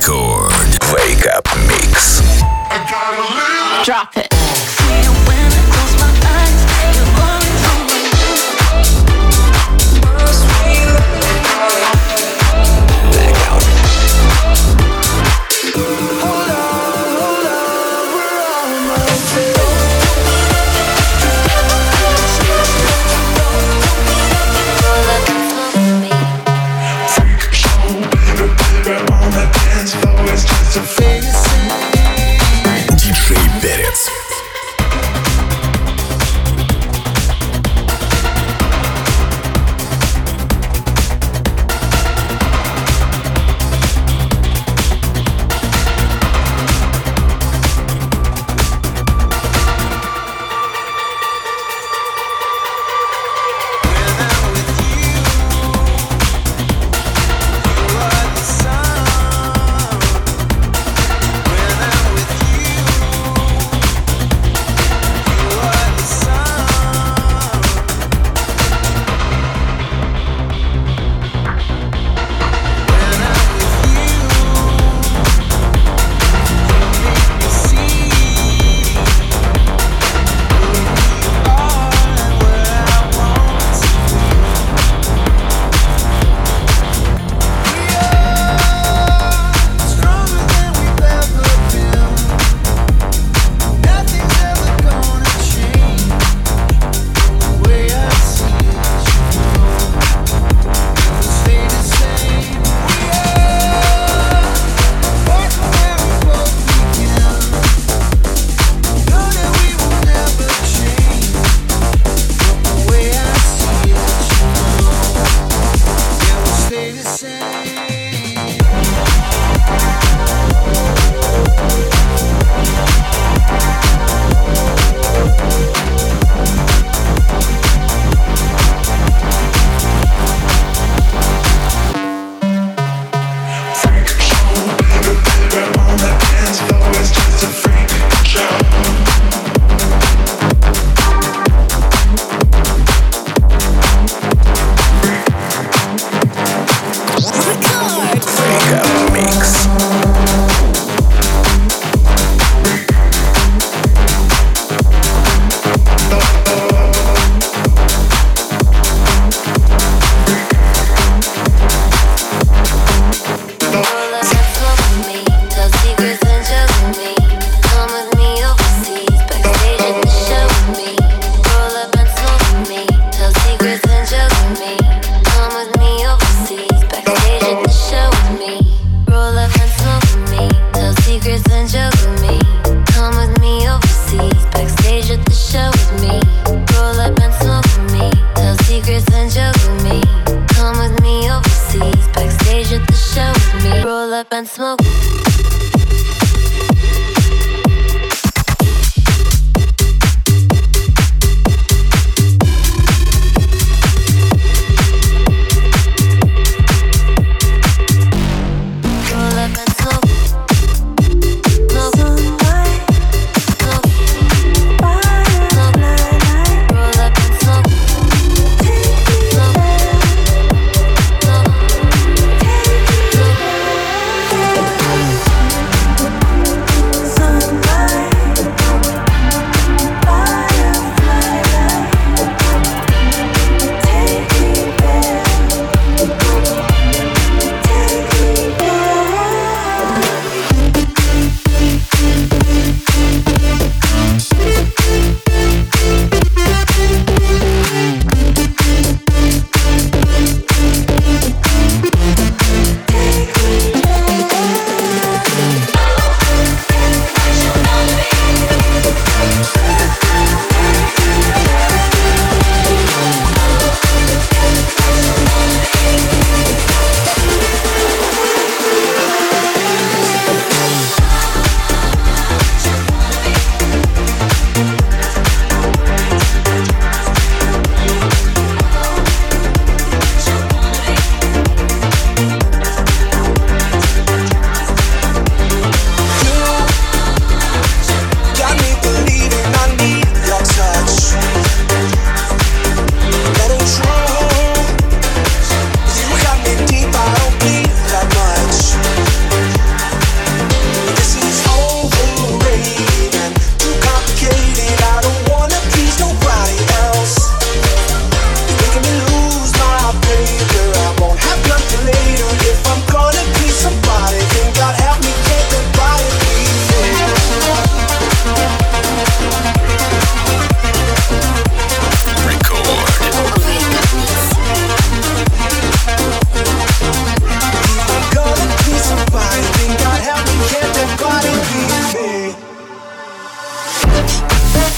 [0.00, 0.52] Record.
[0.92, 2.20] Wake up mix.
[3.84, 4.47] Drop it.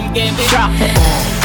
[0.00, 1.39] on my mind.